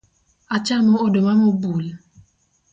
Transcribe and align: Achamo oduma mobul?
Achamo 0.55 0.95
oduma 1.05 1.31
mobul? 1.41 1.85